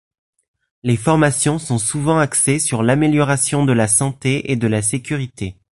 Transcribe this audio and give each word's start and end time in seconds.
Les 0.81 0.97
formations 0.97 1.59
sont 1.59 1.77
souvent 1.77 2.17
axées 2.17 2.57
sur 2.57 2.81
l’amélioration 2.81 3.65
de 3.65 3.71
la 3.71 3.87
santé 3.87 4.51
et 4.51 4.55
de 4.55 4.65
la 4.65 4.81
sécurité. 4.81 5.57